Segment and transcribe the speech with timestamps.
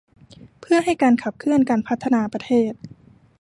[0.61, 2.73] เพื่อให้การขับเคลื่อนการพัฒนาประเทศ